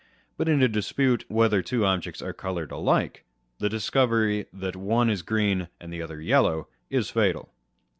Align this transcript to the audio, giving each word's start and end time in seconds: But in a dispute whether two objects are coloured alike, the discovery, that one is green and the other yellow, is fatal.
But 0.35 0.49
in 0.49 0.63
a 0.63 0.67
dispute 0.67 1.25
whether 1.27 1.61
two 1.61 1.85
objects 1.85 2.23
are 2.23 2.33
coloured 2.33 2.71
alike, 2.71 3.23
the 3.59 3.69
discovery, 3.69 4.47
that 4.51 4.75
one 4.75 5.11
is 5.11 5.21
green 5.21 5.67
and 5.79 5.93
the 5.93 6.01
other 6.01 6.19
yellow, 6.19 6.67
is 6.89 7.11
fatal. 7.11 7.53